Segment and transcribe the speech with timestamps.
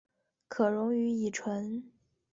[0.47, 1.91] 可溶于乙醇。